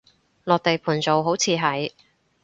[0.45, 1.91] 落地盤做，好似係